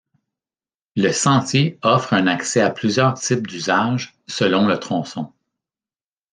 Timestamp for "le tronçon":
4.65-5.31